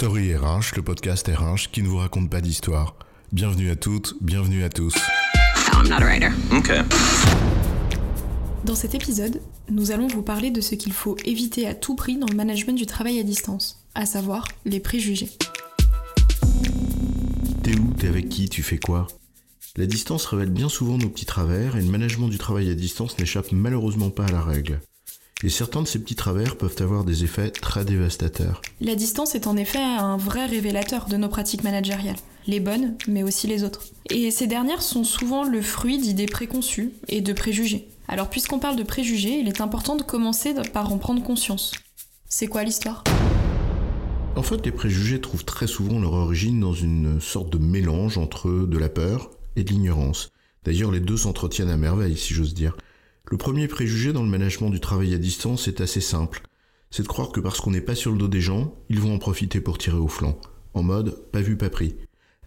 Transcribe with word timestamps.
Story 0.00 0.34
RH, 0.34 0.76
le 0.76 0.82
podcast 0.82 1.28
RH 1.28 1.70
qui 1.70 1.82
ne 1.82 1.88
vous 1.88 1.98
raconte 1.98 2.30
pas 2.30 2.40
d'histoire. 2.40 2.96
Bienvenue 3.32 3.68
à 3.68 3.76
toutes, 3.76 4.14
bienvenue 4.22 4.64
à 4.64 4.70
tous. 4.70 4.94
I'm 5.74 5.90
not 5.90 5.96
a 5.96 6.06
writer. 6.06 6.30
Okay. 6.50 6.80
Dans 8.64 8.74
cet 8.74 8.94
épisode, 8.94 9.42
nous 9.68 9.90
allons 9.90 10.06
vous 10.06 10.22
parler 10.22 10.50
de 10.50 10.62
ce 10.62 10.74
qu'il 10.74 10.94
faut 10.94 11.18
éviter 11.26 11.66
à 11.66 11.74
tout 11.74 11.96
prix 11.96 12.16
dans 12.16 12.28
le 12.28 12.34
management 12.34 12.72
du 12.72 12.86
travail 12.86 13.20
à 13.20 13.22
distance, 13.22 13.84
à 13.94 14.06
savoir 14.06 14.48
les 14.64 14.80
préjugés. 14.80 15.28
T'es 17.62 17.78
où? 17.78 17.92
T'es 17.98 18.08
avec 18.08 18.30
qui? 18.30 18.48
Tu 18.48 18.62
fais 18.62 18.78
quoi? 18.78 19.06
La 19.76 19.84
distance 19.84 20.24
révèle 20.24 20.48
bien 20.48 20.70
souvent 20.70 20.96
nos 20.96 21.10
petits 21.10 21.26
travers 21.26 21.76
et 21.76 21.82
le 21.82 21.90
management 21.90 22.28
du 22.28 22.38
travail 22.38 22.70
à 22.70 22.74
distance 22.74 23.18
n'échappe 23.18 23.52
malheureusement 23.52 24.08
pas 24.08 24.24
à 24.24 24.32
la 24.32 24.40
règle. 24.40 24.80
Et 25.42 25.48
certains 25.48 25.80
de 25.80 25.86
ces 25.86 25.98
petits 25.98 26.16
travers 26.16 26.56
peuvent 26.56 26.76
avoir 26.80 27.04
des 27.04 27.24
effets 27.24 27.50
très 27.50 27.86
dévastateurs. 27.86 28.60
La 28.82 28.94
distance 28.94 29.34
est 29.34 29.46
en 29.46 29.56
effet 29.56 29.78
un 29.78 30.18
vrai 30.18 30.44
révélateur 30.44 31.06
de 31.06 31.16
nos 31.16 31.28
pratiques 31.28 31.64
managériales, 31.64 32.16
les 32.46 32.60
bonnes, 32.60 32.94
mais 33.08 33.22
aussi 33.22 33.46
les 33.46 33.64
autres. 33.64 33.84
Et 34.10 34.30
ces 34.30 34.46
dernières 34.46 34.82
sont 34.82 35.02
souvent 35.02 35.44
le 35.44 35.62
fruit 35.62 35.96
d'idées 35.96 36.26
préconçues 36.26 36.92
et 37.08 37.22
de 37.22 37.32
préjugés. 37.32 37.88
Alors 38.06 38.28
puisqu'on 38.28 38.58
parle 38.58 38.76
de 38.76 38.82
préjugés, 38.82 39.38
il 39.38 39.48
est 39.48 39.62
important 39.62 39.96
de 39.96 40.02
commencer 40.02 40.52
par 40.74 40.92
en 40.92 40.98
prendre 40.98 41.22
conscience. 41.22 41.72
C'est 42.28 42.46
quoi 42.46 42.62
l'histoire? 42.62 43.02
En 44.36 44.42
fait, 44.42 44.64
les 44.64 44.72
préjugés 44.72 45.22
trouvent 45.22 45.46
très 45.46 45.66
souvent 45.66 45.98
leur 45.98 46.12
origine 46.12 46.60
dans 46.60 46.74
une 46.74 47.18
sorte 47.20 47.50
de 47.50 47.58
mélange 47.58 48.18
entre 48.18 48.50
de 48.50 48.78
la 48.78 48.90
peur 48.90 49.30
et 49.56 49.64
de 49.64 49.70
l'ignorance. 49.70 50.32
D'ailleurs, 50.64 50.92
les 50.92 51.00
deux 51.00 51.16
s'entretiennent 51.16 51.70
à 51.70 51.78
merveille, 51.78 52.18
si 52.18 52.34
j'ose 52.34 52.52
dire. 52.52 52.76
Le 53.30 53.36
premier 53.36 53.68
préjugé 53.68 54.12
dans 54.12 54.24
le 54.24 54.28
management 54.28 54.70
du 54.70 54.80
travail 54.80 55.14
à 55.14 55.18
distance 55.18 55.68
est 55.68 55.80
assez 55.80 56.00
simple. 56.00 56.42
C'est 56.90 57.04
de 57.04 57.08
croire 57.08 57.30
que 57.30 57.38
parce 57.38 57.60
qu'on 57.60 57.70
n'est 57.70 57.80
pas 57.80 57.94
sur 57.94 58.10
le 58.10 58.18
dos 58.18 58.26
des 58.26 58.40
gens, 58.40 58.74
ils 58.88 58.98
vont 58.98 59.14
en 59.14 59.18
profiter 59.18 59.60
pour 59.60 59.78
tirer 59.78 59.98
au 59.98 60.08
flanc. 60.08 60.36
En 60.74 60.82
mode, 60.82 61.30
pas 61.30 61.40
vu, 61.40 61.56
pas 61.56 61.70
pris. 61.70 61.94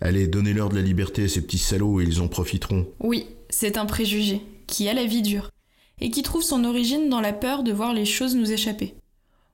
Allez, 0.01 0.27
donnez-leur 0.27 0.67
de 0.67 0.75
la 0.75 0.81
liberté 0.81 1.23
à 1.23 1.29
ces 1.29 1.41
petits 1.41 1.57
salauds 1.57 2.01
et 2.01 2.03
ils 2.03 2.19
en 2.19 2.27
profiteront. 2.27 2.85
Oui, 2.99 3.27
c'est 3.49 3.77
un 3.77 3.85
préjugé, 3.85 4.41
qui 4.67 4.89
a 4.89 4.93
la 4.93 5.05
vie 5.05 5.21
dure, 5.21 5.51
et 6.01 6.11
qui 6.11 6.21
trouve 6.21 6.43
son 6.43 6.65
origine 6.65 7.07
dans 7.07 7.21
la 7.21 7.31
peur 7.31 7.63
de 7.63 7.71
voir 7.71 7.93
les 7.93 8.03
choses 8.03 8.35
nous 8.35 8.51
échapper. 8.51 8.95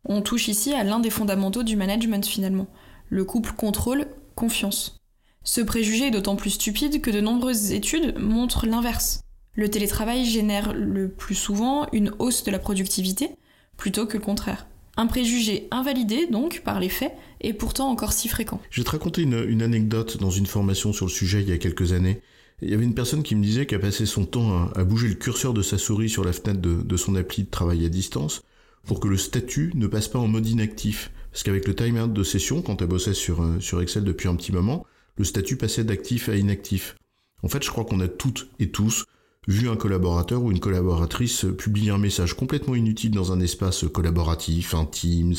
On 0.05 0.23
touche 0.23 0.47
ici 0.47 0.73
à 0.73 0.83
l'un 0.83 0.99
des 0.99 1.11
fondamentaux 1.11 1.61
du 1.61 1.75
management 1.75 2.25
finalement, 2.25 2.67
le 3.09 3.23
couple 3.23 3.51
contrôle-confiance. 3.51 4.99
Ce 5.43 5.61
préjugé 5.61 6.07
est 6.07 6.11
d'autant 6.11 6.35
plus 6.35 6.51
stupide 6.51 7.01
que 7.01 7.11
de 7.11 7.21
nombreuses 7.21 7.71
études 7.71 8.17
montrent 8.17 8.65
l'inverse. 8.65 9.21
Le 9.59 9.69
télétravail 9.69 10.23
génère 10.23 10.71
le 10.71 11.09
plus 11.09 11.35
souvent 11.35 11.85
une 11.91 12.13
hausse 12.17 12.45
de 12.45 12.51
la 12.51 12.59
productivité 12.59 13.31
plutôt 13.75 14.05
que 14.05 14.15
le 14.15 14.23
contraire. 14.23 14.67
Un 14.95 15.05
préjugé 15.05 15.67
invalidé 15.69 16.27
donc 16.27 16.61
par 16.63 16.79
les 16.79 16.87
faits 16.87 17.11
est 17.41 17.51
pourtant 17.51 17.89
encore 17.89 18.13
si 18.13 18.29
fréquent. 18.29 18.61
Je 18.69 18.79
vais 18.79 18.85
te 18.85 18.91
raconter 18.91 19.21
une, 19.23 19.61
anecdote 19.61 20.15
dans 20.15 20.29
une 20.29 20.45
formation 20.45 20.93
sur 20.93 21.07
le 21.07 21.11
sujet 21.11 21.41
il 21.41 21.49
y 21.49 21.51
a 21.51 21.57
quelques 21.57 21.91
années. 21.91 22.21
Il 22.61 22.69
y 22.69 22.73
avait 22.73 22.85
une 22.85 22.93
personne 22.93 23.21
qui 23.21 23.35
me 23.35 23.43
disait 23.43 23.65
qu'elle 23.65 23.81
passait 23.81 24.05
son 24.05 24.23
temps 24.23 24.69
à, 24.73 24.83
bouger 24.85 25.09
le 25.09 25.15
curseur 25.15 25.53
de 25.53 25.61
sa 25.61 25.77
souris 25.77 26.07
sur 26.07 26.23
la 26.23 26.31
fenêtre 26.31 26.61
de, 26.61 26.95
son 26.95 27.15
appli 27.15 27.43
de 27.43 27.49
travail 27.49 27.85
à 27.85 27.89
distance 27.89 28.43
pour 28.85 29.01
que 29.01 29.09
le 29.09 29.17
statut 29.17 29.73
ne 29.75 29.87
passe 29.87 30.07
pas 30.07 30.19
en 30.19 30.29
mode 30.29 30.47
inactif. 30.47 31.11
Parce 31.33 31.43
qu'avec 31.43 31.67
le 31.67 31.75
timeout 31.75 32.07
de 32.07 32.23
session, 32.23 32.61
quand 32.61 32.81
elle 32.81 32.87
bossait 32.87 33.13
sur, 33.13 33.43
euh, 33.43 33.59
sur 33.59 33.81
Excel 33.81 34.05
depuis 34.05 34.29
un 34.29 34.37
petit 34.37 34.53
moment, 34.53 34.85
le 35.17 35.25
statut 35.25 35.57
passait 35.57 35.83
d'actif 35.83 36.29
à 36.29 36.37
inactif. 36.37 36.95
En 37.43 37.49
fait, 37.49 37.61
je 37.61 37.69
crois 37.69 37.83
qu'on 37.83 37.99
a 37.99 38.07
toutes 38.07 38.47
et 38.59 38.69
tous 38.69 39.03
vu 39.47 39.69
un 39.69 39.75
collaborateur 39.75 40.43
ou 40.43 40.51
une 40.51 40.59
collaboratrice 40.59 41.45
publier 41.57 41.91
un 41.91 41.97
message 41.97 42.33
complètement 42.33 42.75
inutile 42.75 43.11
dans 43.11 43.31
un 43.31 43.39
espace 43.39 43.85
collaboratif, 43.91 44.73
un 44.73 44.85
Teams, 44.85 45.35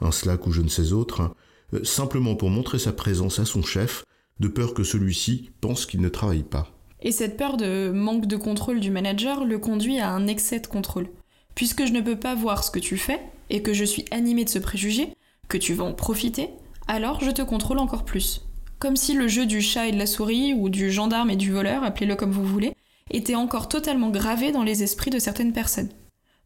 un, 0.00 0.10
Slack 0.12 0.46
ou 0.46 0.52
je 0.52 0.62
ne 0.62 0.68
sais 0.68 0.92
autre, 0.92 1.34
euh, 1.74 1.82
simplement 1.84 2.36
pour 2.36 2.50
montrer 2.50 2.78
sa 2.78 2.92
présence 2.92 3.38
à 3.38 3.44
son 3.44 3.62
chef, 3.62 4.04
de 4.38 4.48
peur 4.48 4.74
que 4.74 4.84
celui-ci 4.84 5.50
pense 5.60 5.86
qu'il 5.86 6.00
ne 6.00 6.08
travaille 6.08 6.44
pas. 6.44 6.68
Et 7.00 7.12
cette 7.12 7.36
peur 7.36 7.56
de 7.56 7.90
manque 7.90 8.26
de 8.26 8.36
contrôle 8.36 8.80
du 8.80 8.90
manager 8.90 9.44
le 9.44 9.58
conduit 9.58 9.98
à 9.98 10.10
un 10.10 10.26
excès 10.26 10.60
de 10.60 10.66
contrôle. 10.66 11.08
Puisque 11.54 11.84
je 11.86 11.92
ne 11.92 12.00
peux 12.00 12.18
pas 12.18 12.34
voir 12.34 12.62
ce 12.62 12.70
que 12.70 12.78
tu 12.78 12.96
fais, 12.96 13.20
et 13.50 13.62
que 13.62 13.72
je 13.72 13.84
suis 13.84 14.04
animé 14.10 14.44
de 14.44 14.50
ce 14.50 14.58
préjugé, 14.58 15.08
que 15.48 15.58
tu 15.58 15.74
vas 15.74 15.84
en 15.84 15.94
profiter, 15.94 16.50
alors 16.86 17.20
je 17.22 17.30
te 17.30 17.42
contrôle 17.42 17.78
encore 17.78 18.04
plus. 18.04 18.42
Comme 18.78 18.96
si 18.96 19.14
le 19.14 19.26
jeu 19.26 19.46
du 19.46 19.60
chat 19.60 19.88
et 19.88 19.92
de 19.92 19.98
la 19.98 20.06
souris, 20.06 20.54
ou 20.54 20.68
du 20.68 20.90
gendarme 20.90 21.30
et 21.30 21.36
du 21.36 21.50
voleur, 21.50 21.82
appelez-le 21.82 22.16
comme 22.16 22.30
vous 22.30 22.44
voulez, 22.44 22.74
était 23.10 23.34
encore 23.34 23.68
totalement 23.68 24.10
gravé 24.10 24.52
dans 24.52 24.62
les 24.62 24.82
esprits 24.82 25.10
de 25.10 25.18
certaines 25.18 25.52
personnes. 25.52 25.90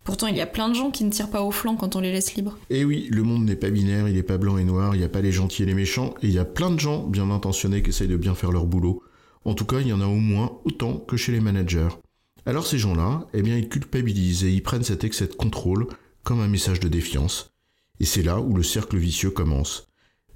Pourtant, 0.04 0.26
il 0.26 0.36
y 0.36 0.40
a 0.40 0.46
plein 0.46 0.68
de 0.68 0.74
gens 0.74 0.90
qui 0.90 1.04
ne 1.04 1.10
tirent 1.10 1.30
pas 1.30 1.42
au 1.42 1.52
flanc 1.52 1.76
quand 1.76 1.94
on 1.94 2.00
les 2.00 2.10
laisse 2.10 2.34
libres. 2.34 2.58
Eh 2.70 2.84
oui, 2.84 3.08
le 3.10 3.22
monde 3.22 3.44
n'est 3.44 3.56
pas 3.56 3.70
binaire, 3.70 4.08
il 4.08 4.14
n'est 4.14 4.24
pas 4.24 4.38
blanc 4.38 4.58
et 4.58 4.64
noir, 4.64 4.94
il 4.94 4.98
n'y 4.98 5.04
a 5.04 5.08
pas 5.08 5.20
les 5.20 5.30
gentils 5.30 5.62
et 5.62 5.66
les 5.66 5.74
méchants, 5.74 6.14
et 6.22 6.26
il 6.26 6.32
y 6.32 6.40
a 6.40 6.44
plein 6.44 6.70
de 6.70 6.80
gens 6.80 7.06
bien 7.06 7.30
intentionnés 7.30 7.82
qui 7.82 7.90
essayent 7.90 8.08
de 8.08 8.16
bien 8.16 8.34
faire 8.34 8.50
leur 8.50 8.66
boulot. 8.66 9.02
En 9.44 9.54
tout 9.54 9.64
cas, 9.64 9.80
il 9.80 9.86
y 9.86 9.92
en 9.92 10.00
a 10.00 10.06
au 10.06 10.16
moins 10.16 10.58
autant 10.64 10.96
que 10.96 11.16
chez 11.16 11.32
les 11.32 11.40
managers. 11.40 11.88
Alors 12.46 12.66
ces 12.66 12.78
gens-là, 12.78 13.28
eh 13.32 13.42
bien, 13.42 13.56
ils 13.56 13.68
culpabilisent 13.68 14.42
et 14.44 14.50
ils 14.50 14.62
prennent 14.62 14.82
cet 14.82 15.04
excès 15.04 15.28
de 15.28 15.34
contrôle 15.34 15.86
comme 16.24 16.40
un 16.40 16.48
message 16.48 16.80
de 16.80 16.88
défiance. 16.88 17.52
Et 18.00 18.04
c'est 18.04 18.22
là 18.22 18.40
où 18.40 18.54
le 18.56 18.64
cercle 18.64 18.96
vicieux 18.96 19.30
commence. 19.30 19.88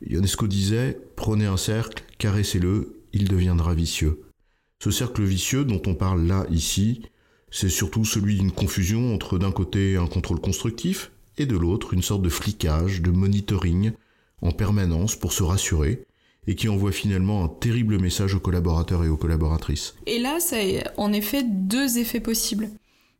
Ionesco 0.06 0.46
disait, 0.46 1.00
prenez 1.16 1.46
un 1.46 1.56
cercle, 1.56 2.04
caressez-le, 2.18 3.02
il 3.12 3.26
deviendra 3.28 3.74
vicieux. 3.74 4.25
Ce 4.86 4.92
cercle 4.92 5.24
vicieux 5.24 5.64
dont 5.64 5.82
on 5.88 5.96
parle 5.96 6.28
là, 6.28 6.46
ici, 6.48 7.02
c'est 7.50 7.68
surtout 7.68 8.04
celui 8.04 8.36
d'une 8.36 8.52
confusion 8.52 9.12
entre 9.12 9.36
d'un 9.36 9.50
côté 9.50 9.96
un 9.96 10.06
contrôle 10.06 10.40
constructif 10.40 11.10
et 11.38 11.44
de 11.44 11.56
l'autre 11.56 11.92
une 11.92 12.04
sorte 12.04 12.22
de 12.22 12.28
flicage, 12.28 13.02
de 13.02 13.10
monitoring 13.10 13.94
en 14.42 14.52
permanence 14.52 15.16
pour 15.16 15.32
se 15.32 15.42
rassurer 15.42 16.04
et 16.46 16.54
qui 16.54 16.68
envoie 16.68 16.92
finalement 16.92 17.42
un 17.42 17.48
terrible 17.48 17.98
message 17.98 18.36
aux 18.36 18.38
collaborateurs 18.38 19.02
et 19.02 19.08
aux 19.08 19.16
collaboratrices. 19.16 19.96
Et 20.06 20.20
là, 20.20 20.38
ça 20.38 20.58
a 20.58 20.92
en 20.98 21.12
effet 21.12 21.42
deux 21.42 21.98
effets 21.98 22.20
possibles. 22.20 22.70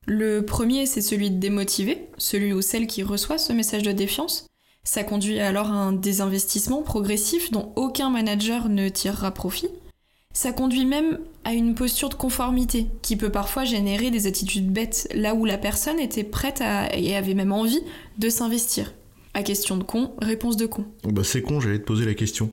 Le 0.06 0.42
premier, 0.42 0.86
c'est 0.86 1.02
celui 1.02 1.32
de 1.32 1.40
démotiver, 1.40 1.98
celui 2.16 2.52
ou 2.52 2.62
celle 2.62 2.86
qui 2.86 3.02
reçoit 3.02 3.38
ce 3.38 3.52
message 3.52 3.82
de 3.82 3.90
défiance. 3.90 4.46
Ça 4.84 5.02
conduit 5.02 5.40
alors 5.40 5.72
à 5.72 5.74
un 5.74 5.92
désinvestissement 5.92 6.82
progressif 6.82 7.50
dont 7.50 7.72
aucun 7.74 8.08
manager 8.08 8.68
ne 8.68 8.88
tirera 8.88 9.32
profit. 9.32 9.70
Ça 10.36 10.52
conduit 10.52 10.84
même 10.84 11.18
à 11.44 11.54
une 11.54 11.74
posture 11.74 12.10
de 12.10 12.14
conformité 12.14 12.88
qui 13.00 13.16
peut 13.16 13.32
parfois 13.32 13.64
générer 13.64 14.10
des 14.10 14.26
attitudes 14.26 14.70
bêtes 14.70 15.08
là 15.14 15.34
où 15.34 15.46
la 15.46 15.56
personne 15.56 15.98
était 15.98 16.24
prête 16.24 16.60
à, 16.60 16.94
et 16.94 17.16
avait 17.16 17.32
même 17.32 17.52
envie 17.52 17.80
de 18.18 18.28
s'investir. 18.28 18.92
À 19.32 19.42
question 19.42 19.78
de 19.78 19.82
con, 19.82 20.12
réponse 20.20 20.58
de 20.58 20.66
con. 20.66 20.84
Bah 21.04 21.24
c'est 21.24 21.40
con, 21.40 21.58
j'allais 21.58 21.78
te 21.78 21.86
poser 21.86 22.04
la 22.04 22.12
question. 22.12 22.50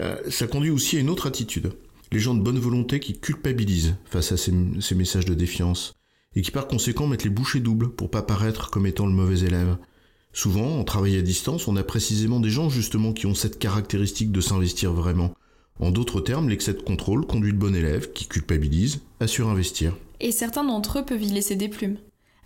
Euh, 0.00 0.16
ça 0.30 0.46
conduit 0.46 0.70
aussi 0.70 0.96
à 0.96 1.00
une 1.00 1.10
autre 1.10 1.26
attitude. 1.26 1.72
Les 2.12 2.20
gens 2.20 2.36
de 2.36 2.40
bonne 2.40 2.60
volonté 2.60 3.00
qui 3.00 3.18
culpabilisent 3.18 3.96
face 4.04 4.30
à 4.30 4.36
ces, 4.36 4.52
messages 4.94 5.26
de 5.26 5.34
défiance 5.34 5.94
et 6.36 6.40
qui 6.40 6.52
par 6.52 6.68
conséquent 6.68 7.08
mettent 7.08 7.24
les 7.24 7.30
bouchées 7.30 7.58
doubles 7.58 7.90
pour 7.90 8.10
pas 8.10 8.22
paraître 8.22 8.70
comme 8.70 8.86
étant 8.86 9.06
le 9.06 9.12
mauvais 9.12 9.40
élève. 9.40 9.76
Souvent, 10.32 10.78
en 10.78 10.84
travail 10.84 11.16
à 11.16 11.22
distance, 11.22 11.66
on 11.66 11.74
a 11.74 11.82
précisément 11.82 12.38
des 12.38 12.50
gens 12.50 12.70
justement 12.70 13.12
qui 13.12 13.26
ont 13.26 13.34
cette 13.34 13.58
caractéristique 13.58 14.30
de 14.30 14.40
s'investir 14.40 14.92
vraiment, 14.92 15.34
en 15.80 15.90
d'autres 15.90 16.20
termes, 16.20 16.48
l'excès 16.48 16.72
de 16.72 16.82
contrôle 16.82 17.26
conduit 17.26 17.50
le 17.52 17.58
bon 17.58 17.74
élève, 17.74 18.12
qui 18.12 18.26
culpabilise, 18.26 19.00
à 19.20 19.26
surinvestir. 19.26 19.96
Et 20.20 20.32
certains 20.32 20.64
d'entre 20.64 21.00
eux 21.00 21.04
peuvent 21.04 21.22
y 21.22 21.30
laisser 21.30 21.56
des 21.56 21.68
plumes. 21.68 21.96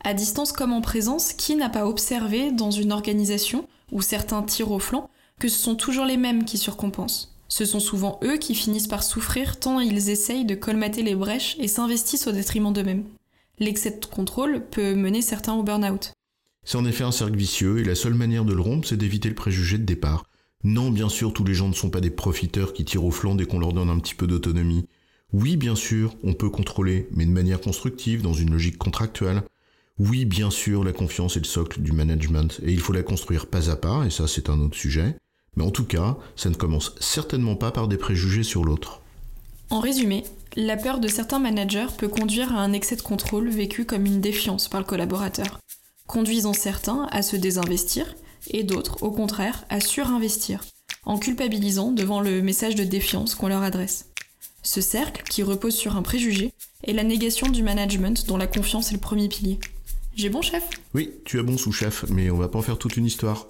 À 0.03 0.15
distance 0.15 0.53
comme 0.53 0.72
en 0.72 0.81
présence, 0.81 1.33
qui 1.33 1.55
n'a 1.55 1.69
pas 1.69 1.87
observé 1.87 2.53
dans 2.53 2.71
une 2.71 2.93
organisation, 2.93 3.69
où 3.93 4.00
certains 4.00 4.43
tirent 4.43 4.72
au 4.72 4.78
flanc, 4.78 5.11
que 5.39 5.49
ce 5.49 5.59
sont 5.59 5.75
toujours 5.75 6.05
les 6.05 6.16
mêmes 6.16 6.44
qui 6.44 6.59
surcompensent 6.59 7.34
Ce 7.49 7.65
sont 7.65 7.81
souvent 7.81 8.19
eux 8.25 8.39
qui 8.39 8.55
finissent 8.55 8.89
par 8.89 9.03
souffrir 9.03 9.59
tant 9.59 9.81
ils 9.81 10.09
essayent 10.09 10.45
de 10.45 10.55
colmater 10.55 11.03
les 11.03 11.15
brèches 11.15 11.56
et 11.59 11.69
s'investissent 11.69 12.27
au 12.27 12.33
détriment 12.33 12.72
d'eux-mêmes. 12.72 13.05
L'excès 13.59 13.91
de 13.91 14.06
contrôle 14.06 14.65
peut 14.71 14.95
mener 14.95 15.21
certains 15.21 15.55
au 15.55 15.62
burn-out. 15.62 16.12
C'est 16.65 16.78
en 16.78 16.84
effet 16.84 17.04
un 17.04 17.13
cercle 17.13 17.36
vicieux 17.36 17.78
et 17.78 17.84
la 17.84 17.95
seule 17.95 18.15
manière 18.15 18.45
de 18.45 18.53
le 18.53 18.60
rompre, 18.60 18.86
c'est 18.86 18.97
d'éviter 18.97 19.28
le 19.28 19.34
préjugé 19.34 19.78
de 19.78 19.84
départ, 19.84 20.24
non, 20.65 20.91
bien 20.91 21.09
sûr, 21.09 21.33
tous 21.33 21.45
les 21.45 21.55
gens 21.55 21.69
ne 21.69 21.75
sont 21.75 21.91
pas 21.91 22.01
des 22.01 22.10
profiteurs 22.10 22.72
qui 22.72 22.84
tirent 22.84 23.05
au 23.05 23.13
flanc 23.13 23.37
dès 23.37 23.47
qu'on 23.47 23.60
leur 23.60 23.72
donne 23.72 23.91
un 23.91 23.99
petit 23.99 24.16
peu 24.16 24.27
d'autonomie. 24.27 24.87
Oui, 25.33 25.57
bien 25.57 25.77
sûr, 25.77 26.15
on 26.25 26.34
peut 26.34 26.51
contrôler, 26.51 27.09
mais 27.13 27.27
de 27.27 27.31
manière 27.31 27.60
constructive, 27.60 28.22
dans 28.22 28.33
une 28.33 28.51
logique 28.51 28.78
contractuelle. 28.78 29.43
Oui, 29.99 30.25
bien 30.25 30.51
sûr, 30.51 30.84
la 30.84 30.93
confiance 30.93 31.37
est 31.37 31.41
le 31.41 31.45
socle 31.45 31.81
du 31.81 31.93
management, 31.93 32.60
et 32.65 32.72
il 32.72 32.81
faut 32.81 32.93
la 32.93 33.03
construire 33.03 33.47
pas 33.47 33.71
à 33.71 33.77
pas, 33.77 34.05
et 34.05 34.10
ça 34.10 34.27
c'est 34.27 34.49
un 34.49 34.59
autre 34.60 34.77
sujet. 34.77 35.16
Mais 35.57 35.65
en 35.65 35.71
tout 35.71 35.84
cas, 35.84 36.16
ça 36.34 36.51
ne 36.51 36.55
commence 36.55 36.95
certainement 37.01 37.57
pas 37.57 37.71
par 37.71 37.89
des 37.89 37.97
préjugés 37.97 38.43
sur 38.43 38.65
l'autre. 38.65 39.01
En 39.71 39.81
résumé, 39.81 40.25
la 40.57 40.77
peur 40.77 40.99
de 40.99 41.09
certains 41.09 41.41
managers 41.41 41.89
peut 41.99 42.09
conduire 42.09 42.55
à 42.55 42.60
un 42.60 42.72
excès 42.72 42.97
de 42.97 43.03
contrôle 43.03 43.49
vécu 43.49 43.84
comme 43.84 44.07
une 44.07 44.21
défiance 44.21 44.69
par 44.69 44.81
le 44.81 44.87
collaborateur, 44.87 45.60
conduisant 46.07 46.53
certains 46.53 47.07
à 47.10 47.22
se 47.22 47.37
désinvestir, 47.37 48.15
et 48.50 48.62
d'autres, 48.62 49.02
au 49.02 49.10
contraire, 49.10 49.64
à 49.68 49.80
surinvestir, 49.80 50.64
en 51.04 51.18
culpabilisant 51.18 51.92
devant 51.92 52.20
le 52.20 52.42
message 52.42 52.74
de 52.74 52.84
défiance 52.84 53.34
qu'on 53.34 53.48
leur 53.48 53.62
adresse. 53.62 54.06
Ce 54.62 54.80
cercle, 54.80 55.22
qui 55.22 55.42
repose 55.42 55.74
sur 55.74 55.96
un 55.96 56.02
préjugé, 56.02 56.52
est 56.84 56.92
la 56.92 57.04
négation 57.04 57.48
du 57.48 57.62
management 57.62 58.26
dont 58.26 58.36
la 58.36 58.46
confiance 58.46 58.90
est 58.90 58.94
le 58.94 59.00
premier 59.00 59.28
pilier. 59.28 59.58
J'ai 60.14 60.28
bon 60.28 60.42
chef? 60.42 60.68
Oui, 60.94 61.12
tu 61.24 61.38
as 61.38 61.42
bon 61.42 61.56
sous-chef, 61.56 62.04
mais 62.08 62.30
on 62.30 62.36
va 62.36 62.48
pas 62.48 62.58
en 62.58 62.62
faire 62.62 62.78
toute 62.78 62.96
une 62.96 63.06
histoire. 63.06 63.46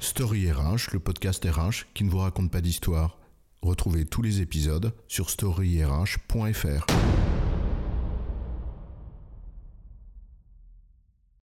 Story 0.00 0.50
RH, 0.50 0.92
le 0.92 1.00
podcast 1.00 1.44
RH 1.44 1.86
qui 1.94 2.04
ne 2.04 2.10
vous 2.10 2.18
raconte 2.18 2.50
pas 2.50 2.60
d'histoire. 2.60 3.18
Retrouvez 3.62 4.04
tous 4.04 4.22
les 4.22 4.40
épisodes 4.40 4.92
sur 5.08 5.30
storyrh.fr. 5.30 6.86